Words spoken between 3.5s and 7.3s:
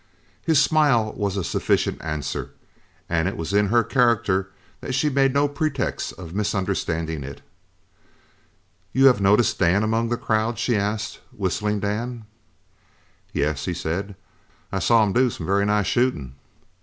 in her character that she made no pretext of misunderstanding